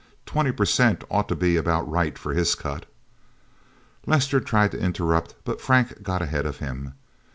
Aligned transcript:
Twenty 0.25 0.51
percent 0.51 1.03
ought 1.11 1.27
to 1.29 1.35
be 1.35 1.57
about 1.57 1.87
right 1.87 2.17
for 2.17 2.33
his 2.33 2.55
cut." 2.55 2.87
Lester 4.07 4.39
tried 4.39 4.71
to 4.71 4.79
interrupt, 4.79 5.35
but 5.43 5.61
Frank 5.61 6.01
got 6.01 6.23
ahead 6.23 6.47
of 6.47 6.57
him. 6.57 6.95